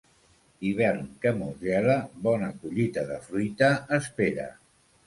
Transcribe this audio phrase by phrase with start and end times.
[0.69, 1.99] Hivern que molt gela,
[2.29, 4.53] bona collita de fruita espera.